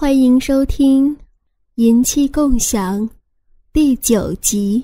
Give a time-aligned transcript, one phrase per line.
[0.00, 1.14] 欢迎收听
[1.74, 2.98] 《银器共享》
[3.70, 4.82] 第九集。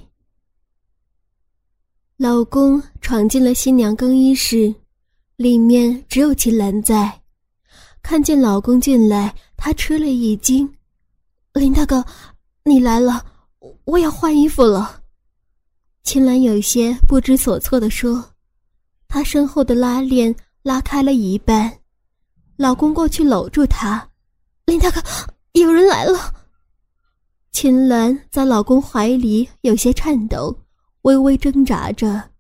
[2.18, 4.72] 老公闯进了新娘更衣室，
[5.36, 7.18] 里面只有秦岚在。
[8.02, 10.70] 看见老公进来，她吃了一惊
[11.54, 12.04] ：“林大哥，
[12.64, 13.24] 你来了，
[13.86, 15.00] 我要换衣服了。”
[16.04, 18.22] 秦岚有些不知所措地说
[19.08, 21.72] ：“她身后的拉链拉开了一半。”
[22.58, 24.06] 老公过去搂住她。
[24.66, 25.00] 林大哥，
[25.52, 26.34] 有人来了。
[27.52, 30.54] 秦岚在老公怀里有些颤抖，
[31.02, 32.30] 微微挣扎着。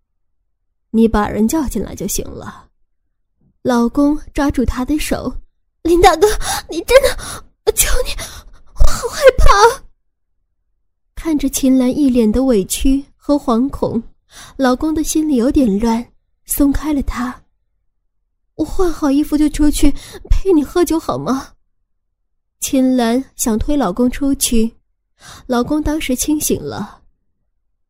[0.90, 2.68] 你把人叫进来就行了。
[3.62, 5.32] 老公抓住她的手，
[5.82, 6.26] 林大哥，
[6.68, 7.16] 你真的，
[7.64, 8.10] 我求你，
[8.74, 9.84] 我好害怕。
[11.14, 14.02] 看着秦岚一脸的委屈和惶恐，
[14.56, 16.04] 老公的心里有点乱，
[16.44, 17.42] 松开了她。
[18.56, 19.92] 我换好衣服就出去
[20.28, 21.52] 陪你喝酒好吗？
[22.68, 24.68] 秦岚想推老公出去，
[25.46, 27.00] 老公当时清醒了。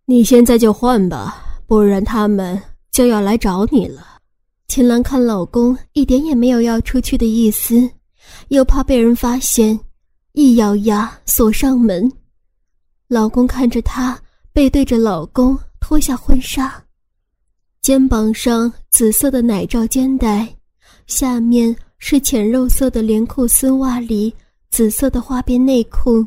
[0.04, 2.60] 你现在就换吧，不然他们
[2.92, 4.06] 就要来找你了。
[4.68, 7.90] 秦岚看老公一点也没有要出去的意思，
[8.48, 9.80] 又怕被人发现，
[10.32, 12.12] 一咬牙锁上门。
[13.08, 14.20] 老公看着她
[14.52, 16.84] 背对着老公脱下婚纱，
[17.80, 20.46] 肩膀上紫色的奶罩肩带，
[21.06, 24.34] 下面是浅肉色的连裤丝袜里。
[24.70, 26.26] 紫色的花边内裤，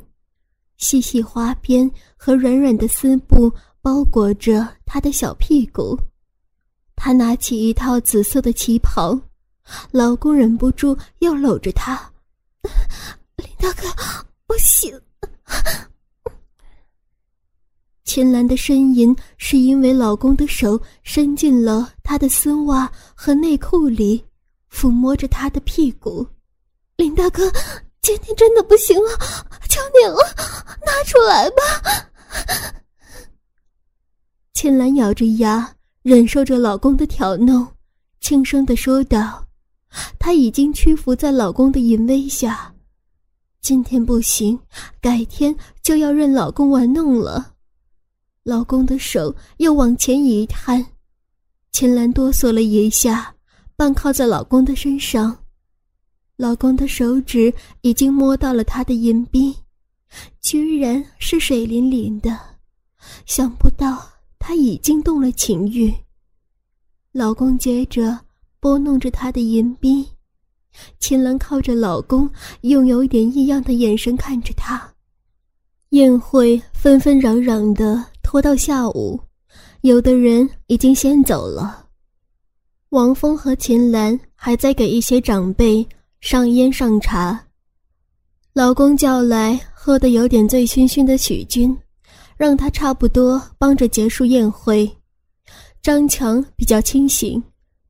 [0.78, 6.00] 细细花边和软软的丝布包裹着她的小屁股。
[6.96, 9.20] 她拿起一套紫色的旗袍，
[9.92, 12.12] 老公忍不住又搂着她。
[13.38, 13.84] 林大哥，
[14.48, 15.00] 不行！
[18.04, 24.26] 秦岚的呻吟是因为老公的手伸进了她的丝袜和内裤里，
[24.72, 26.26] 抚摸着她的屁股。
[26.96, 27.44] 林大哥。
[28.02, 29.10] 今天真的不行了，
[29.70, 30.18] 求你了，
[30.86, 32.10] 拿出来吧！
[34.54, 37.68] 秦岚咬着牙，忍受着老公的挑弄，
[38.20, 39.46] 轻声的说道
[40.20, 42.74] ：“她已经屈服在老公的淫威下，
[43.62, 44.60] 今天不行，
[45.00, 47.54] 改天就要任老公玩弄了。”
[48.44, 50.84] 老公的手又往前一探，
[51.72, 53.36] 秦岚哆嗦了一下，
[53.76, 55.38] 半靠在老公的身上。
[56.40, 59.54] 老公的手指已经摸到了她的银币，
[60.40, 62.40] 居然是水灵灵的，
[63.26, 65.94] 想不到他已经动了情欲。
[67.12, 68.18] 老公接着
[68.62, 70.08] 拨弄着她的银币，
[70.98, 72.30] 秦岚靠着老公，
[72.62, 74.94] 用有一点异样的眼神看着他。
[75.90, 79.20] 宴会纷纷攘攘的拖到下午，
[79.82, 81.88] 有的人已经先走了。
[82.92, 85.86] 王峰和秦岚还在给一些长辈。
[86.22, 87.48] 上烟上茶，
[88.52, 91.76] 老公叫来喝得有点醉醺醺的许军，
[92.36, 94.90] 让他差不多帮着结束宴会。
[95.82, 97.42] 张强比较清醒，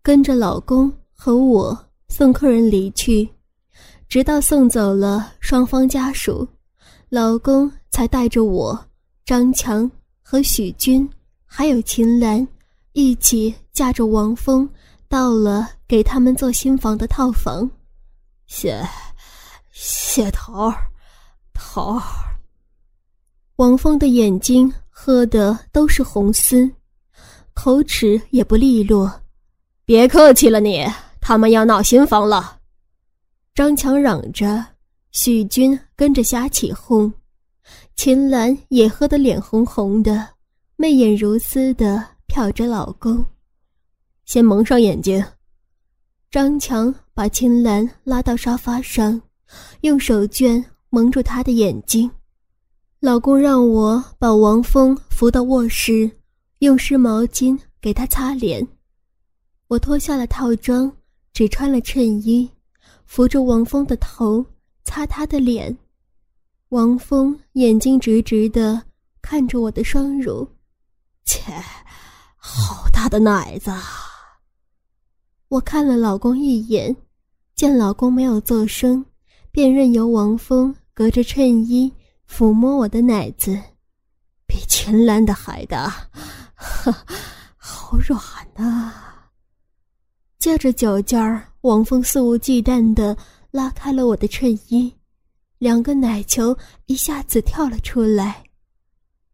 [0.03, 1.75] 跟着老公和我
[2.07, 3.28] 送客人离去，
[4.07, 6.47] 直到送走了双方家属，
[7.09, 8.79] 老公才带着我、
[9.25, 9.89] 张强
[10.22, 11.09] 和许军，
[11.45, 12.47] 还有秦岚，
[12.94, 14.69] 一起驾着王峰
[15.07, 17.69] 到了给他们做新房的套房。
[18.50, 18.84] 谢，
[19.72, 20.76] 谢头儿，
[21.54, 22.02] 头儿。
[23.58, 26.70] 王峰的眼睛喝的都是红丝，
[27.54, 29.22] 口齿也不利落。
[29.86, 30.84] 别客气了，你
[31.22, 32.60] 他们要闹新房了。
[33.54, 34.66] 张强嚷着，
[35.12, 37.14] 许军跟着瞎起哄，
[37.96, 40.28] 秦岚也喝得脸红红的，
[40.76, 43.24] 媚眼如丝的瞟着老公。
[44.26, 45.24] 先蒙上眼睛。
[46.31, 46.94] 张强。
[47.19, 49.22] 把青兰拉到沙发上，
[49.81, 52.09] 用手绢蒙住她的眼睛。
[53.02, 56.09] 老公让我把王峰扶到卧室，
[56.59, 58.66] 用湿毛巾给他擦脸。
[59.68, 60.90] 我脱下了套装，
[61.34, 62.50] 只穿了衬衣，
[63.06, 64.46] 扶着王峰的头，
[64.86, 65.78] 擦他的脸。
[66.69, 68.81] 王峰眼睛直直的
[69.21, 70.48] 看着我的双乳，
[71.25, 71.51] 切，
[72.38, 73.74] 好大的奶子！
[75.50, 76.95] 我看了老公一眼。
[77.59, 79.03] 见老公没有作声，
[79.51, 81.91] 便任由王峰隔着衬衣
[82.25, 83.61] 抚摸我的奶子，
[84.47, 85.94] 比秦岚的还大，
[87.57, 88.17] 好软
[88.56, 88.94] 呐！
[90.39, 93.17] 借着酒劲儿，王峰肆无忌惮地
[93.51, 94.95] 拉开了我的衬衣，
[95.57, 98.41] 两个奶球一下子跳了出来。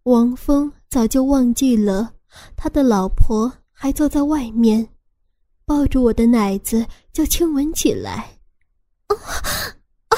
[0.05, 2.11] 王峰早就忘记了
[2.55, 4.89] 他的老婆还坐在外面。
[5.67, 6.85] 抱住我的奶子
[7.15, 8.37] 就亲吻起来。
[9.07, 9.15] 啊
[10.09, 10.17] 啊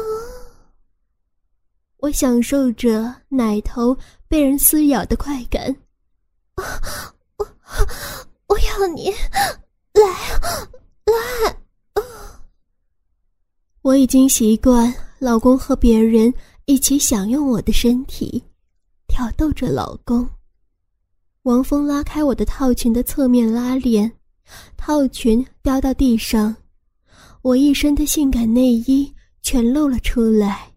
[1.96, 3.96] 我享受着奶头
[4.28, 5.74] 被人撕咬的快感。
[6.56, 7.48] 我
[8.48, 9.10] 我要你
[9.94, 10.02] 来
[11.06, 11.50] 来、
[11.94, 12.02] 啊！
[13.80, 16.30] 我已经习惯老公和别人
[16.66, 18.44] 一起享用我的身体，
[19.06, 20.28] 挑逗着老公。
[21.48, 24.12] 王峰拉开我的套裙的侧面拉链，
[24.76, 26.54] 套裙掉到地上，
[27.40, 29.10] 我一身的性感内衣
[29.40, 30.74] 全露了出来。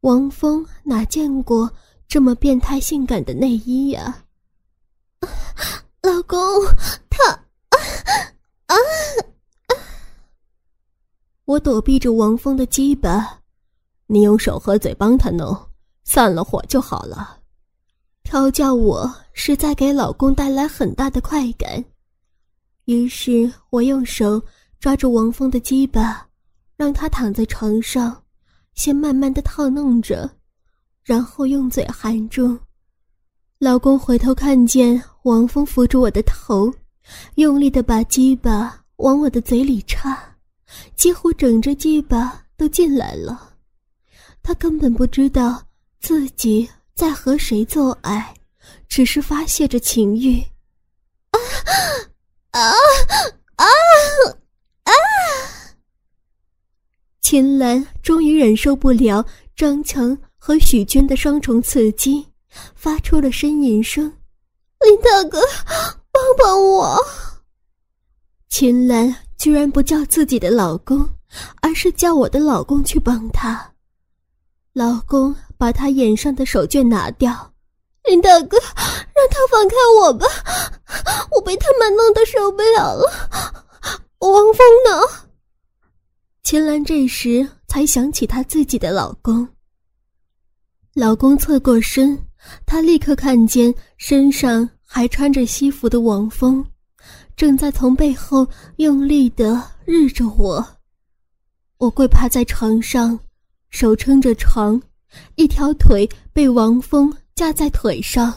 [0.00, 1.70] 王峰哪见过
[2.08, 4.24] 这么变态性感的内衣呀？
[6.02, 6.36] 老公，
[7.08, 7.78] 他啊
[8.66, 8.74] 啊！
[11.44, 13.38] 我躲避着王峰的鸡巴，
[14.08, 15.56] 你用手和嘴帮他弄，
[16.02, 17.39] 散了火就好了。
[18.22, 21.84] 调教我是在给老公带来很大的快感，
[22.84, 24.40] 于是我用手
[24.78, 26.28] 抓住王峰的鸡巴，
[26.76, 28.22] 让他躺在床上，
[28.74, 30.30] 先慢慢的套弄着，
[31.02, 32.56] 然后用嘴含住。
[33.58, 36.72] 老公回头看见王峰扶住我的头，
[37.34, 40.16] 用力的把鸡巴往我的嘴里插，
[40.94, 43.54] 几乎整只鸡巴都进来了。
[44.40, 45.60] 他根本不知道
[46.00, 46.68] 自己。
[47.00, 48.34] 在和谁做爱，
[48.86, 50.38] 只是发泄着情欲。
[51.30, 51.40] 啊
[52.50, 52.60] 啊
[53.56, 53.64] 啊
[54.84, 54.92] 啊！
[57.22, 59.24] 秦岚终于忍受不了
[59.56, 62.26] 张强和许军的双重刺激，
[62.74, 64.04] 发出了呻吟声
[64.84, 65.40] ：“林大哥，
[66.12, 67.02] 帮帮我！”
[68.50, 71.08] 秦岚居然不叫自己的老公，
[71.62, 73.72] 而是叫我的老公去帮她。
[74.72, 75.34] 老公。
[75.60, 77.52] 把他眼上的手绢拿掉，
[78.04, 80.26] 林大哥，让他放开我吧，
[81.36, 83.04] 我被他们弄得受不了了。
[84.20, 85.28] 王峰呢？
[86.42, 89.46] 秦岚这时才想起她自己的老公。
[90.94, 92.18] 老公侧过身，
[92.64, 96.64] 她立刻看见身上还穿着西服的王峰，
[97.36, 100.66] 正在从背后用力的日着我。
[101.76, 103.20] 我跪趴在床上，
[103.70, 104.80] 手撑着床。
[105.34, 108.32] 一条腿被王峰架在腿上，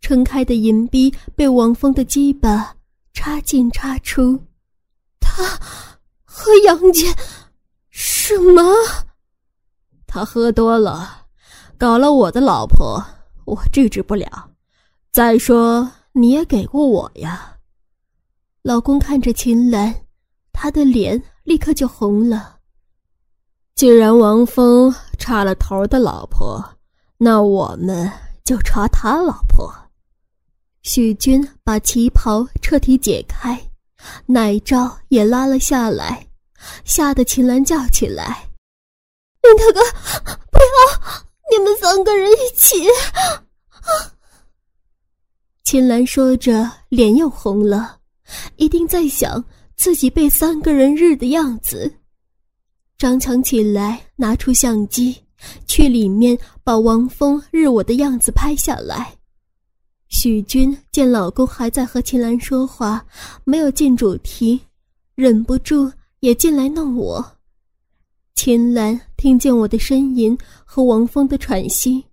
[0.00, 2.76] 撑开的银币被王峰的鸡巴
[3.12, 4.40] 插进插出。
[5.18, 5.58] 他
[6.24, 7.12] 和杨戬
[7.90, 8.62] 什么？
[10.06, 11.26] 他喝多了，
[11.76, 13.04] 搞了我的老婆，
[13.44, 14.50] 我制止不了。
[15.10, 17.56] 再说你也给过我呀。
[18.62, 20.06] 老公看着秦岚，
[20.52, 22.60] 他的脸立刻就红了。
[23.82, 26.64] 既然王峰插了头的老婆，
[27.18, 28.08] 那我们
[28.44, 29.74] 就插他老婆。
[30.82, 33.60] 许军把旗袍彻底解开，
[34.24, 36.24] 奶罩也拉了下来，
[36.84, 38.48] 吓得秦岚叫起来
[39.42, 39.80] ：“林大哥，
[40.52, 41.26] 不要！
[41.50, 42.86] 你们三个人一起！”
[45.64, 47.98] 秦岚说着，脸又红了，
[48.54, 49.44] 一定在想
[49.74, 51.92] 自己被三个人日的样子。
[53.02, 55.16] 张强起来，拿出相机，
[55.66, 59.12] 去里面把王峰日我的样子拍下来。
[60.06, 63.04] 许军见老公还在和秦岚说话，
[63.42, 64.60] 没有进主题，
[65.16, 67.26] 忍不住也进来弄我。
[68.36, 72.04] 秦岚听见我的呻吟和王峰的喘息，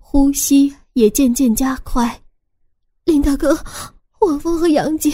[0.00, 2.22] 呼吸也渐渐加快。
[3.04, 3.54] 林大哥，
[4.20, 5.12] 王峰和杨姐，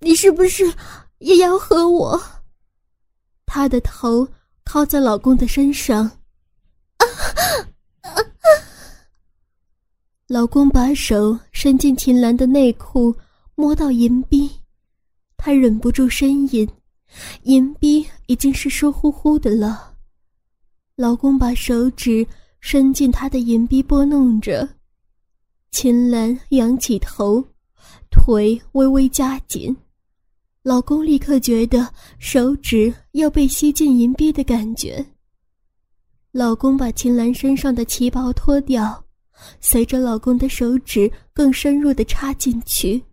[0.00, 0.70] 你是不是
[1.20, 2.22] 也要和我？
[3.46, 4.26] 他的头
[4.64, 6.10] 靠在老公的身上，
[10.26, 13.14] 老公把手伸进秦岚的内裤，
[13.54, 14.50] 摸到银币，
[15.36, 16.68] 他忍不住呻吟，
[17.42, 19.94] 银币已经是湿乎乎的了。
[20.96, 22.26] 老公把手指
[22.60, 24.68] 伸进她的银币，拨弄着，
[25.70, 27.44] 秦岚仰起头，
[28.10, 29.76] 腿微微夹紧。
[30.64, 31.86] 老公立刻觉得
[32.18, 35.04] 手指要被吸进银币的感觉。
[36.32, 39.04] 老公把秦岚身上的旗袍脱掉，
[39.60, 43.04] 随着老公的手指更深入的插进去，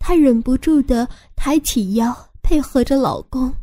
[0.00, 3.54] 她忍不住的抬起腰，配合着老公。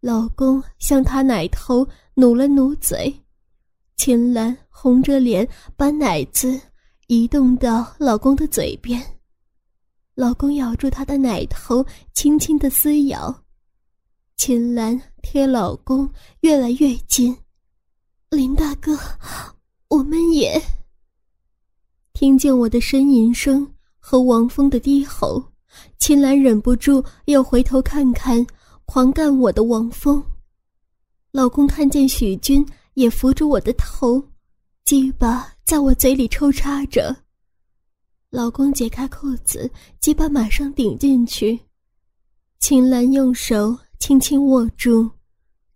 [0.00, 3.14] 老公向她奶头努了努嘴，
[3.98, 6.58] 秦岚红着脸把奶子
[7.08, 8.98] 移动到老公的嘴边。
[10.14, 13.42] 老公咬住她的奶头，轻轻的撕咬。
[14.36, 16.08] 秦岚贴老公
[16.40, 17.36] 越来越近。
[18.30, 18.96] 林大哥，
[19.88, 20.60] 我们也
[22.12, 25.42] 听见我的呻吟声和王峰的低吼。
[25.98, 28.44] 秦岚忍不住又回头看看
[28.84, 30.22] 狂干我的王峰。
[31.32, 34.22] 老公看见许军也扶住我的头，
[34.84, 37.23] 鸡巴在我嘴里抽插着。
[38.34, 41.56] 老公解开裤子，鸡巴马上顶进去。
[42.58, 45.08] 秦岚用手轻轻握住，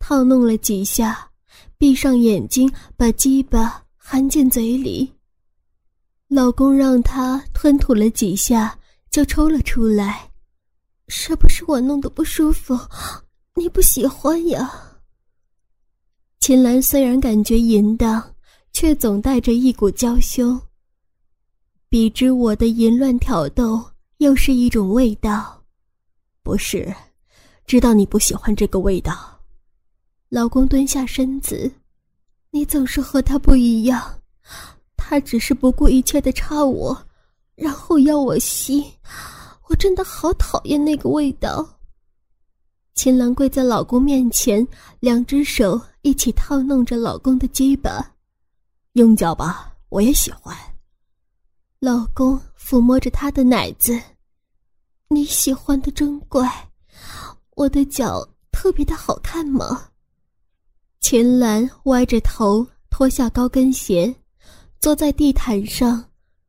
[0.01, 1.31] 套弄了几下，
[1.79, 5.09] 闭上眼睛，把鸡巴含进嘴里。
[6.27, 8.77] 老公让她吞吐了几下，
[9.09, 10.29] 就抽了出来。
[11.07, 12.77] 是不是我弄得不舒服？
[13.55, 14.99] 你不喜欢呀？
[16.41, 18.35] 秦岚虽然感觉淫荡，
[18.73, 20.61] 却总带着一股娇羞。
[21.91, 23.83] 比之我的淫乱挑逗，
[24.19, 25.63] 又是一种味道。
[26.43, 26.95] 不是，
[27.65, 29.41] 知道你不喜欢这个味道。
[30.29, 31.71] 老公蹲下身子，
[32.51, 34.21] 你总是和他不一样。
[34.99, 37.07] 他只是不顾一切的插我，
[37.55, 38.85] 然后要我吸。
[39.69, 41.67] 我真的好讨厌那个味道。
[42.95, 44.67] 秦岚跪在老公面前，
[45.01, 48.15] 两只手一起套弄着老公的鸡巴，
[48.93, 50.55] 用脚吧，我也喜欢。
[51.81, 54.01] 老公抚摸着她的奶子，
[55.09, 56.69] 你喜欢的真怪，
[57.55, 59.89] 我的脚特别的好看吗？
[61.01, 64.13] 秦岚歪着头脱下高跟鞋，
[64.81, 66.05] 坐在地毯上，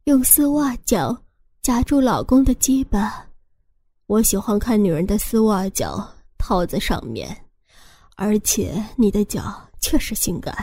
[0.06, 1.16] 用丝袜脚
[1.62, 3.28] 夹住老公的鸡巴。
[4.08, 6.10] 我喜欢看女人的丝袜脚。
[6.42, 7.46] 套在上面，
[8.16, 10.56] 而且你的脚确实性感。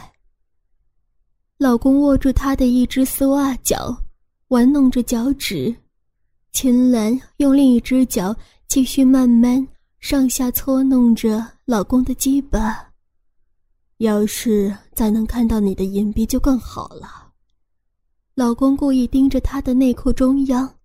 [1.59, 3.95] 老公握住她的一只丝袜脚，
[4.49, 5.75] 玩弄着脚趾。
[6.53, 8.35] 秦岚用另一只脚
[8.69, 9.67] 继续慢慢
[9.99, 12.87] 上下搓弄着老公的鸡巴。
[13.99, 17.33] 要是再能看到你的银币就更好了。
[18.35, 20.77] 老公故意盯着她的内裤中央，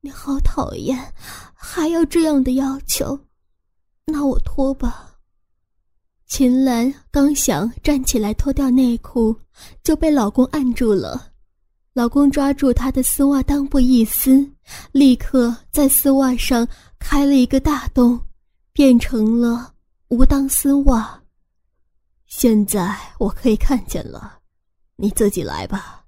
[0.00, 0.98] 你好讨厌，
[1.54, 3.18] 还要这样的要求。
[4.06, 5.12] 那我脱吧。
[6.26, 9.36] 秦岚刚想站起来脱掉内裤，
[9.82, 11.33] 就被老公按住了。
[11.94, 14.44] 老公抓住她的丝袜裆部一撕，
[14.90, 16.66] 立刻在丝袜上
[16.98, 18.20] 开了一个大洞，
[18.72, 19.72] 变成了
[20.08, 21.22] 无裆丝袜。
[22.26, 24.40] 现在我可以看见了，
[24.96, 26.04] 你自己来吧。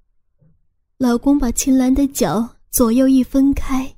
[0.97, 3.95] 老公把秦岚的脚左右一分开，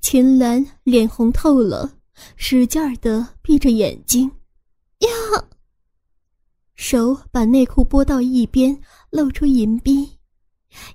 [0.00, 1.92] 秦岚脸红透了。
[2.34, 4.28] 使劲儿的闭着眼睛，
[4.98, 5.08] 呀！
[6.74, 8.76] 手把内裤拨到一边，
[9.10, 10.17] 露出银币，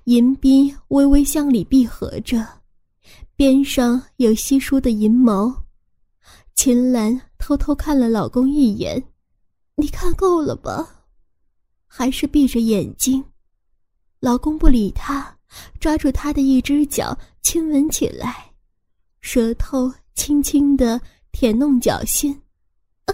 [0.04, 2.46] 银币微微向里闭合着，
[3.36, 5.64] 边上有稀疏的银毛。
[6.54, 9.02] 秦岚偷偷看了老公一眼，
[9.76, 11.06] 你看够了吧？
[11.86, 13.24] 还是闭着眼睛。
[14.20, 15.36] 老公不理她，
[15.78, 18.52] 抓住她的一只脚亲吻起来，
[19.20, 21.00] 舌头轻轻的。
[21.36, 22.40] 舔弄脚心，
[23.06, 23.12] 好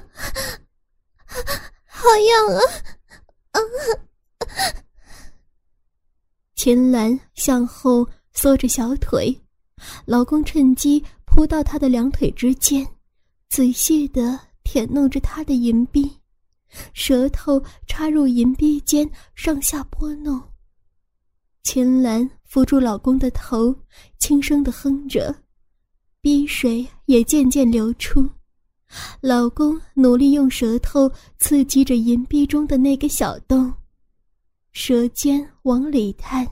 [2.29, 2.61] 痒啊！
[3.52, 3.61] 啊！
[6.62, 9.35] 秦岚向后缩着小腿，
[10.05, 12.87] 老公趁机扑到她的两腿之间，
[13.49, 16.19] 仔细地舔弄着她的银币，
[16.93, 20.38] 舌头插入银币间上下拨弄。
[21.62, 23.75] 秦岚扶住老公的头，
[24.19, 25.35] 轻声地哼着。
[26.21, 28.29] 鼻水也渐渐流出，
[29.23, 33.73] 老公努力用舌头刺激着银币中的那个小洞，
[34.72, 36.46] 舌尖往里探，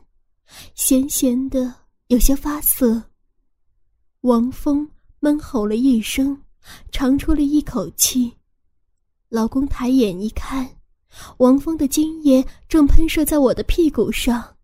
[0.74, 1.72] 咸咸的，
[2.08, 3.02] 有些发涩。
[4.22, 4.88] 王峰
[5.20, 6.40] 闷吼了一声，
[6.90, 8.32] 长出了一口气。
[9.28, 10.68] 老公抬眼一看，
[11.38, 14.56] 王峰的精液正喷射在我的屁股上，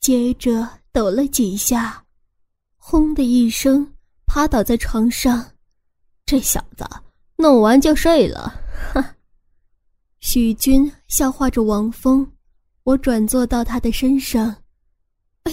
[0.00, 2.04] 接着抖了几下，
[2.76, 3.90] 轰的一声。
[4.26, 5.52] 趴倒在床上，
[6.26, 6.84] 这小子
[7.36, 8.52] 弄完就睡了。
[8.92, 9.14] 哈，
[10.18, 12.28] 许军笑话着王峰。
[12.84, 14.54] 我转坐到他的身上，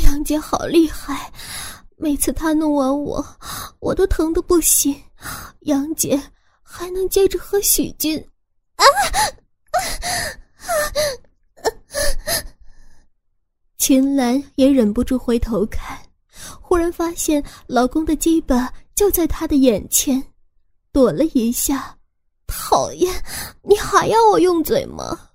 [0.04, 1.32] 杨姐好厉害，
[1.96, 3.26] 每次他弄完我，
[3.80, 4.94] 我都疼得不行。
[5.62, 6.22] 杨姐
[6.62, 8.20] 还能接着和许军。
[8.76, 8.84] 啊！
[13.78, 15.98] 秦岚也忍不住回头看。
[16.62, 20.22] 忽然发现老公的鸡巴就在她的眼前，
[20.92, 21.98] 躲了一下。
[22.46, 23.24] 讨厌，
[23.62, 25.30] 你还要我用嘴吗？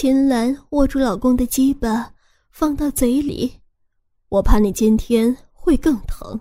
[0.00, 2.14] 秦岚握住老公的鸡巴，
[2.52, 3.52] 放到嘴里。
[4.28, 6.40] 我怕你今天会更疼，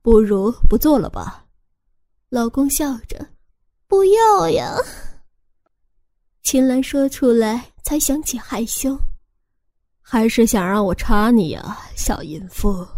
[0.00, 1.44] 不如不做了吧。
[2.30, 3.28] 老公笑着，
[3.86, 4.74] 不要呀。
[6.42, 8.98] 秦岚说出来，才想起害羞。
[10.00, 12.88] 还是想让我插你呀，小淫妇。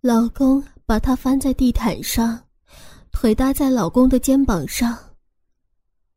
[0.00, 2.36] 老公把她翻在地毯上，
[3.12, 4.98] 腿搭在老公的肩膀上。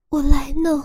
[0.10, 0.84] 我来弄。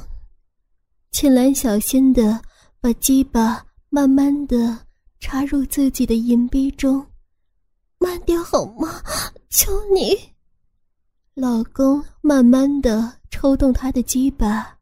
[1.14, 2.42] 秦岚小心的
[2.80, 4.76] 把鸡巴慢慢的
[5.20, 7.06] 插入自己的银币中，
[7.98, 9.00] 慢点好吗？
[9.48, 10.18] 求你！
[11.34, 14.76] 老公慢慢的抽动他的鸡巴，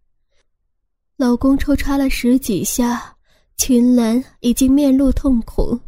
[1.19, 3.15] 老公抽插了十几下，
[3.59, 5.79] 秦岚已经面露痛苦，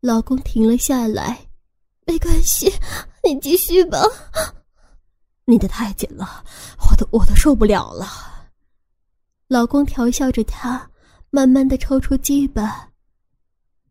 [0.00, 1.38] 老公停了下来，
[2.04, 2.68] 没关系，
[3.22, 4.00] 你继续吧。
[5.44, 6.44] 你的太紧了，
[6.90, 8.34] 我都我都受不了了。
[9.48, 10.90] 老公调笑着，他
[11.30, 12.90] 慢慢的抽出鸡巴。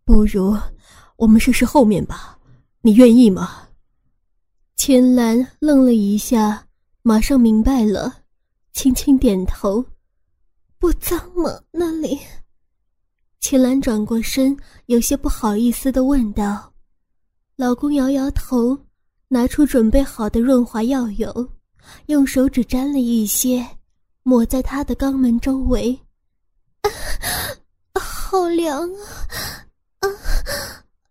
[0.05, 0.55] 不如
[1.15, 2.37] 我们试试后面吧，
[2.81, 3.67] 你愿意吗？
[4.75, 6.67] 秦岚愣了一下，
[7.01, 8.17] 马上明白了，
[8.71, 9.83] 轻轻点头。
[10.77, 11.59] 不脏吗？
[11.71, 12.19] 那里？
[13.39, 16.71] 秦岚转过身，有些不好意思的问道。
[17.55, 18.77] 老公摇摇头，
[19.29, 21.49] 拿出准备好的润滑药油，
[22.05, 23.67] 用手指沾了一些。
[24.27, 25.97] 抹在他的肛门周围，
[27.93, 28.81] 好凉
[29.99, 30.09] 啊！
[30.09, 30.09] 啊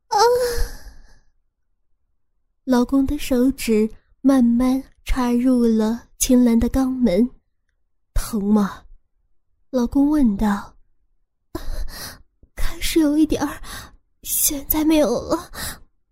[0.08, 0.18] 啊！
[2.64, 3.88] 老公的手指
[4.20, 7.26] 慢慢插入了秦岚的肛门，
[8.12, 8.84] 疼吗？
[9.70, 10.76] 老公问道。
[12.54, 13.62] 开始有一点儿，
[14.24, 15.50] 现在没有了，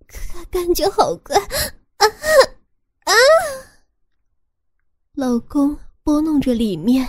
[0.07, 2.07] 感感觉好怪啊
[3.05, 3.13] 啊！
[5.13, 5.79] 老公。
[6.05, 7.09] 拨弄着里面，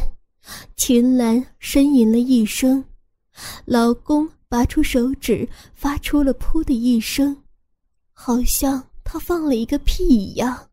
[0.77, 2.81] 秦岚呻吟了一声，
[3.65, 7.43] 老公拔出手指，发出了“噗”的一声，
[8.13, 10.69] 好像他放了一个屁一样。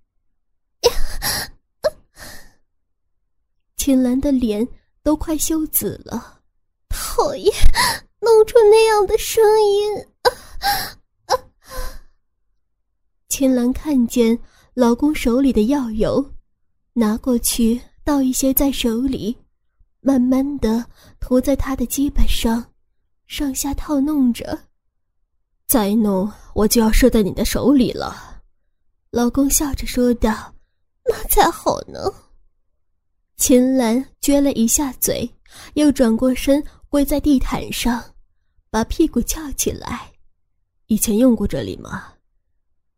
[3.76, 4.67] 秦岚的脸
[5.02, 6.41] 都快羞紫了，
[6.88, 7.52] 讨厌，
[8.21, 10.07] 弄出那样的声音。
[13.29, 14.38] 秦岚看见
[14.75, 16.33] 老公手里的药油，
[16.93, 17.81] 拿过去。
[18.12, 19.34] 倒一些在手里，
[20.02, 20.84] 慢慢的
[21.19, 22.63] 涂在他的鸡巴上，
[23.26, 24.67] 上下套弄着。
[25.67, 28.43] 再弄，我就要射在你的手里了。
[29.10, 30.54] 老公笑着说道
[31.08, 31.99] ：“那才好呢。”
[33.39, 35.26] 秦岚撅了一下嘴，
[35.73, 38.04] 又转过身跪在地毯上，
[38.69, 40.13] 把屁股翘起来。
[40.89, 42.13] 以前用过这里吗？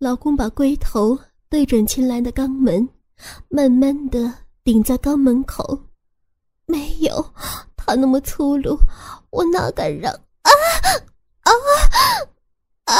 [0.00, 1.16] 老公把龟头
[1.48, 2.88] 对准秦岚的肛门，
[3.48, 4.43] 慢慢的。
[4.64, 5.78] 顶在肛门口，
[6.64, 7.34] 没有，
[7.76, 8.78] 他那么粗鲁，
[9.28, 10.10] 我哪敢让？
[10.40, 10.50] 啊
[11.42, 11.52] 啊
[12.84, 12.96] 啊！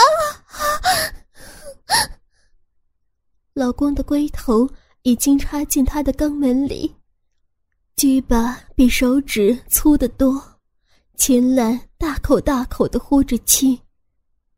[3.55, 4.69] 老公的龟头
[5.05, 6.95] 已经插进他的肛门里，
[7.97, 10.61] 鸡巴比手指粗得多。
[11.17, 13.81] 秦岚大口大口的呼着气，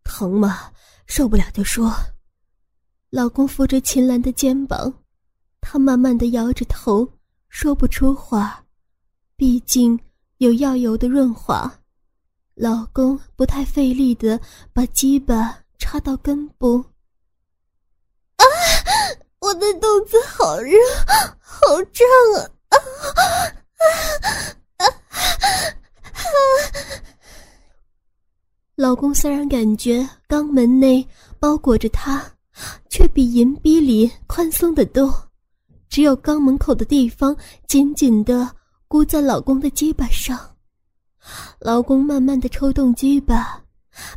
[0.02, 0.72] 疼吗？
[1.06, 1.94] 受不了就说。
[3.10, 4.92] 老公扶着秦岚的肩膀。
[5.68, 7.12] 他慢慢的摇着头，
[7.48, 8.64] 说不出话，
[9.34, 9.98] 毕竟
[10.38, 11.80] 有药油的润滑。
[12.54, 14.40] 老公不太费力的
[14.72, 16.76] 把鸡巴插到根部。
[18.36, 18.44] 啊，
[19.40, 20.70] 我的肚子好热，
[21.40, 22.46] 好胀啊！
[22.68, 22.76] 啊
[24.76, 25.66] 啊啊！
[28.76, 31.04] 老公虽然感觉肛门内
[31.40, 32.24] 包裹着他，
[32.88, 35.25] 却比银逼里宽松的多。
[35.96, 37.34] 只有肛门口的地方
[37.66, 38.46] 紧紧的
[38.86, 40.38] 箍在老公的鸡巴上，
[41.58, 43.58] 老公慢慢的抽动鸡巴，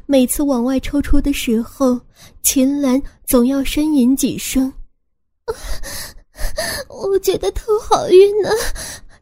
[0.05, 1.97] 每次往外抽出的时候，
[2.41, 4.69] 秦岚总要呻吟几声。
[6.89, 8.49] 我觉得头好晕呢，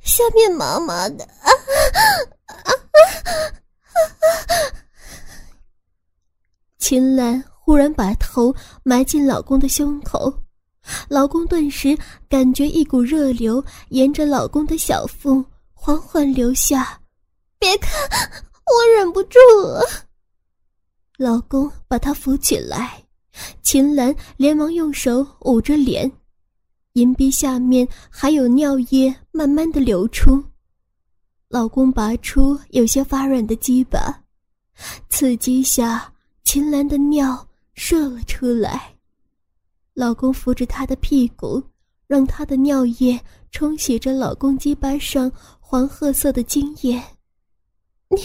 [0.01, 1.27] 下面麻麻的。
[6.79, 10.33] 秦岚忽然把头埋进老公的胸口。
[11.07, 11.97] 老公顿时
[12.29, 16.99] 感觉一股热流沿着老公的小腹缓缓流下，
[17.59, 17.91] 别看，
[18.65, 19.83] 我忍不住了。
[21.17, 23.03] 老公把她扶起来，
[23.61, 26.11] 秦岚连忙用手捂着脸，
[26.93, 30.43] 银鼻下面还有尿液慢慢的流出。
[31.47, 34.23] 老公拔出有些发软的鸡巴，
[35.09, 38.96] 刺激下，秦岚的尿射了出来。
[39.97, 41.59] 老公扶着她的屁股，
[42.05, 47.03] 让她的尿液冲洗着老公鸡巴上黄褐色的精液。
[48.07, 48.21] 你，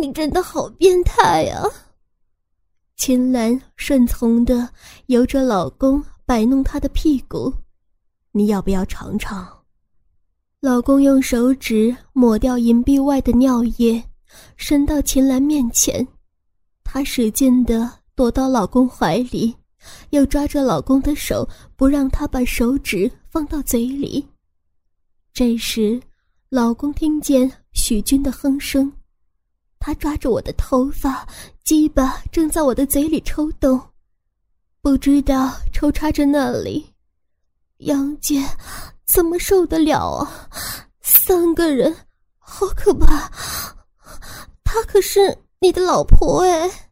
[0.00, 1.68] 你真的好变态啊！
[2.96, 4.66] 秦岚顺从的
[5.04, 7.52] 由着老公摆弄她的屁股，
[8.32, 9.46] 你要不要尝尝？
[10.60, 14.02] 老公用手指抹掉银币外的尿液，
[14.56, 16.08] 伸到秦岚面前，
[16.82, 19.54] 她使劲的躲到老公怀里。
[20.10, 24.26] 又抓着老公的手，不让他把手指放到嘴里。
[25.32, 26.00] 这时，
[26.48, 28.92] 老公听见许军的哼声。
[29.78, 31.26] 他抓着我的头发，
[31.64, 33.80] 鸡巴正在我的嘴里抽动，
[34.82, 36.84] 不知道抽插着那里。
[37.78, 38.44] 杨姐，
[39.06, 40.48] 怎么受得了啊？
[41.00, 41.96] 三个人，
[42.38, 43.30] 好可怕！
[44.62, 46.89] 她可是你的老婆哎。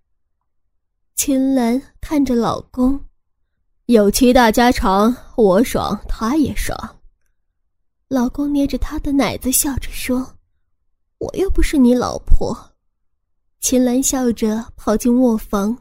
[1.18, 2.98] 秦岚看着老公，
[3.86, 6.78] 有七大家长，我爽，他也爽。
[8.06, 10.36] 老公捏着她的奶子，笑着说
[11.18, 12.56] ：“我又不是你老婆。”
[13.58, 15.76] 秦岚笑着跑进卧房，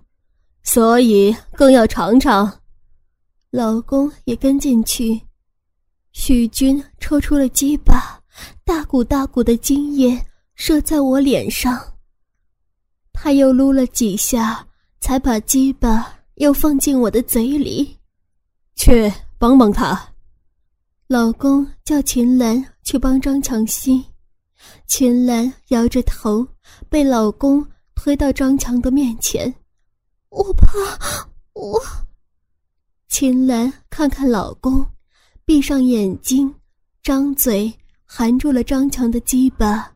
[0.63, 2.51] 所以更要尝尝。
[3.51, 5.21] 老公也跟进去。
[6.13, 8.19] 许军抽出了鸡巴，
[8.65, 10.19] 大股大股的精液
[10.55, 11.79] 射在我脸上。
[13.13, 14.67] 他又撸了几下，
[15.07, 17.97] 才把鸡巴又放进我的嘴里。
[18.75, 19.97] 去帮帮他。
[21.07, 24.03] 老公叫秦岚去帮张强吸。
[24.85, 26.45] 秦岚摇着头。
[26.89, 27.65] 被老公
[27.95, 29.55] 推到张强的面前，
[30.27, 30.67] 我怕
[31.53, 31.81] 我。
[33.07, 34.85] 秦岚看看老公，
[35.45, 36.53] 闭上眼睛，
[37.01, 39.89] 张嘴含住了张强的鸡巴。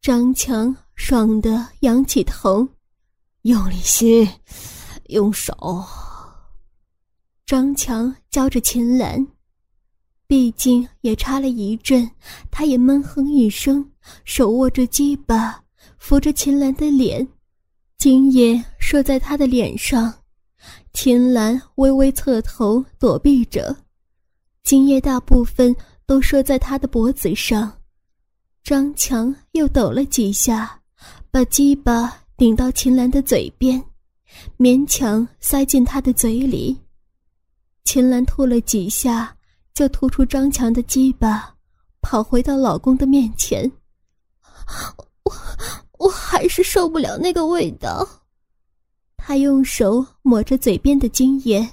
[0.00, 2.66] 张强爽的仰起头，
[3.46, 4.28] 用力吸，
[5.04, 5.54] 用手。
[7.46, 9.24] 张强教着秦岚，
[10.26, 12.10] 毕竟也插了一阵，
[12.50, 13.88] 他也闷哼一声，
[14.24, 15.62] 手握着鸡巴。
[15.96, 17.26] 扶着秦岚的脸，
[17.98, 20.12] 精液射在她的脸上，
[20.92, 23.76] 秦岚微微侧头躲避着，
[24.64, 27.72] 精液大部分都射在他的脖子上。
[28.64, 30.80] 张强又抖了几下，
[31.30, 33.82] 把鸡巴顶到秦岚的嘴边，
[34.58, 36.78] 勉强塞进她的嘴里。
[37.84, 39.36] 秦岚吐了几下，
[39.72, 41.54] 就吐出张强的鸡巴，
[42.00, 43.70] 跑回到老公的面前。
[45.24, 45.34] 我。
[45.98, 48.06] 我还是受不了那个味道。
[49.16, 51.66] 他用手抹着嘴边的精液。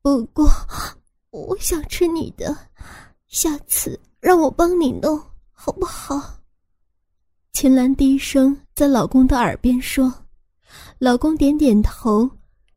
[0.00, 0.48] 不过，
[1.30, 2.56] 我想吃你的，
[3.28, 5.22] 下次让我帮你弄
[5.52, 6.40] 好不好？
[7.58, 10.12] 秦岚低声在老公的耳边说。
[10.98, 12.30] 老公点点头，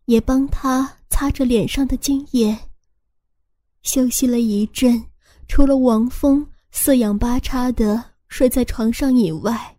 [0.05, 2.57] 也帮他擦着脸上的精液。
[3.81, 5.03] 休息了一阵，
[5.49, 9.75] 除了王峰四仰八叉的睡在床上以外。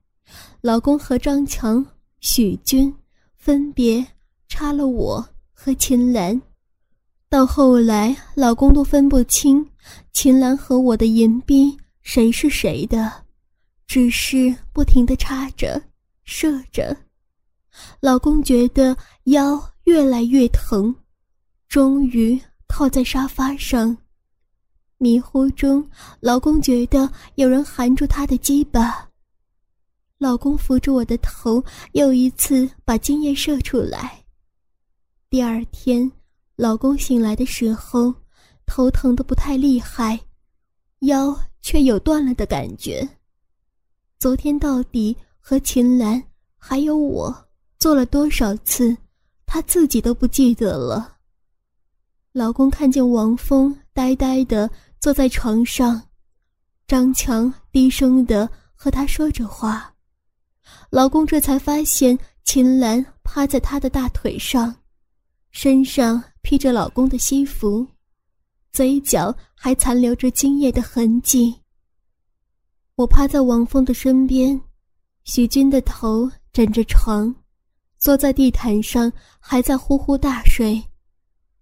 [0.60, 1.82] 老公和张强、
[2.20, 2.94] 许军
[3.38, 4.06] 分别
[4.48, 6.38] 插了我和秦岚，
[7.30, 9.66] 到后来老公都分不清
[10.12, 13.10] 秦岚和我的银币谁是谁的，
[13.90, 15.82] 只是不停的插着、
[16.22, 16.96] 射着。
[17.98, 20.94] 老公觉得腰越来越疼，
[21.68, 23.96] 终于靠在沙发上，
[24.98, 25.84] 迷糊中，
[26.20, 29.10] 老公觉得有人含住他的鸡巴。
[30.18, 34.24] 老公扶着我的头，又一次把精液射出来。
[35.28, 36.08] 第二天，
[36.54, 38.14] 老公醒来的时候，
[38.66, 40.20] 头疼的不太厉害，
[41.00, 43.04] 腰却有断了的感觉。
[44.20, 46.22] 昨天到底和秦岚
[46.58, 47.34] 还有我
[47.78, 48.94] 做了多少次，
[49.46, 51.16] 他自己都不记得了。
[52.32, 56.02] 老公看见王峰呆呆的坐在床上，
[56.86, 59.90] 张强低声的和他说着话。
[60.90, 64.76] 老公这才发现秦岚趴在他的大腿上，
[65.50, 67.86] 身上披着老公的西服，
[68.70, 71.59] 嘴角还残留着精液的痕迹。
[72.96, 74.60] 我趴在王峰的身边，
[75.24, 77.34] 许军的头枕着床，
[77.98, 80.82] 坐在地毯上还在呼呼大睡。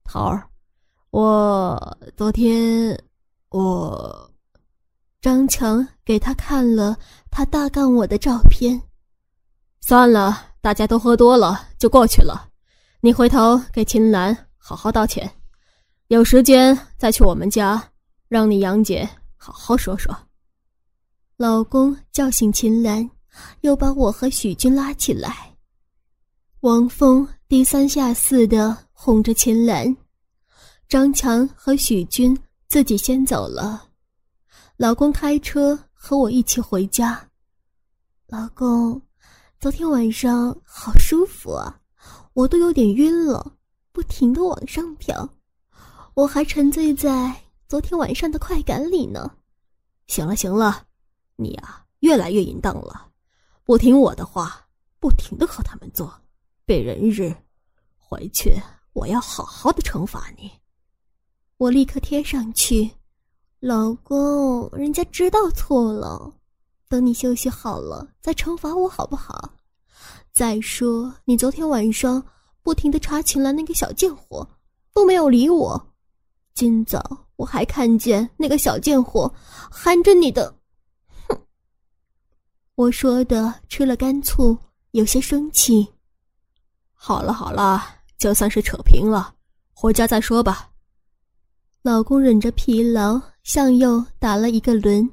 [0.05, 0.49] 桃儿，
[1.11, 2.99] 我昨天
[3.51, 4.31] 我
[5.21, 6.97] 张强给他看了
[7.31, 8.81] 他大干我的照片。
[9.81, 12.49] 算了，大家都喝多了，就过去了。
[13.01, 15.31] 你回头给秦岚好好道歉，
[16.09, 17.81] 有时间再去我们家，
[18.29, 20.13] 让你杨姐好好说说。
[21.39, 23.09] 老公叫醒秦岚，
[23.61, 25.57] 又把我和许军拉起来。
[26.63, 29.97] 王峰低三下四的哄着秦岚，
[30.89, 33.89] 张强和许军自己先走了。
[34.77, 37.29] 老公开车和我一起回家。
[38.27, 39.01] 老公。
[39.61, 41.81] 昨天晚上好舒服啊，
[42.33, 43.55] 我都有点晕了，
[43.91, 45.29] 不停的往上飘，
[46.15, 47.35] 我还沉醉在
[47.69, 49.29] 昨天晚上的快感里呢。
[50.07, 50.87] 行了行了，
[51.41, 53.09] 你呀越来越淫荡了，
[53.63, 54.67] 不听我的话，
[54.99, 56.13] 不停的和他们做，
[56.67, 57.33] 被人日，
[57.97, 58.61] 回去
[58.93, 60.51] 我要好好的惩罚你。
[61.57, 62.91] 我立刻贴上去，
[63.61, 66.35] 老公，人家知道错了。
[66.89, 69.53] 等你休息好了再惩罚我好不好？
[70.33, 72.21] 再说你昨天晚上
[72.65, 74.49] 不停的查寝了那个小贱货，
[74.93, 75.95] 都没有理我。
[76.55, 79.33] 今早我还看见那个小贱货
[79.71, 80.58] 含着你的，
[82.79, 84.57] 我说的吃了干醋，
[84.93, 85.85] 有些生气。
[86.95, 87.85] 好了好了，
[88.19, 89.35] 就算是扯平了，
[89.73, 90.71] 回家再说吧。
[91.83, 95.11] 老公忍着疲劳向右打了一个轮。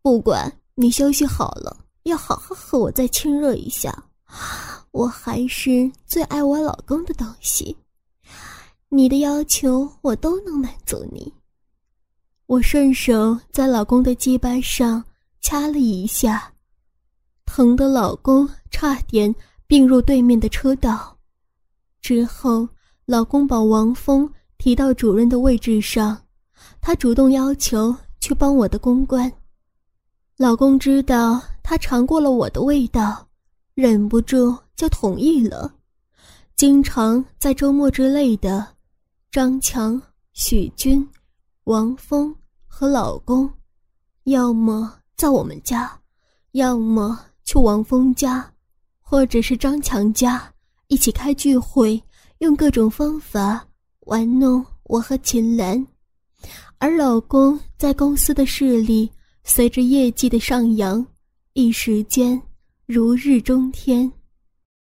[0.00, 3.92] 不管你休息好了，要好好和我再亲热一下。
[4.92, 7.76] 我还是最爱我老公的东西，
[8.90, 11.34] 你的要求我都能满足你。
[12.46, 15.04] 我顺手在老公的鸡巴上
[15.44, 16.54] 掐了一下，
[17.44, 19.32] 疼的老公差点
[19.66, 21.14] 并入对面的车道。
[22.00, 22.66] 之后，
[23.04, 26.18] 老公把王峰提到主任的位置上，
[26.80, 29.30] 他主动要求去帮我的公关。
[30.38, 33.28] 老公知道他尝过了我的味道，
[33.74, 35.74] 忍不住就同意了。
[36.56, 38.66] 经常在周末之类的，
[39.30, 40.00] 张强、
[40.32, 41.06] 许军、
[41.64, 42.34] 王峰
[42.66, 43.52] 和老公，
[44.24, 45.90] 要么在我们家，
[46.52, 48.52] 要么去王峰家，
[49.00, 50.52] 或者是张强家，
[50.88, 52.02] 一起开聚会，
[52.38, 53.66] 用各种方法
[54.00, 55.86] 玩弄我和秦岚。
[56.78, 59.10] 而老公在公司的势力。
[59.46, 61.06] 随着业绩的上扬，
[61.52, 62.40] 一时间
[62.86, 64.10] 如日中天。